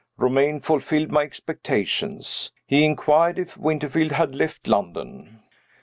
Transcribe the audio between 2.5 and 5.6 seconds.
He inquired if Winterfield had left London.